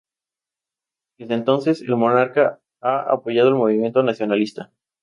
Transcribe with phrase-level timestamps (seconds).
[1.19, 4.71] Desde entonces, el monarca ha apoyado al movimiento nacionalista.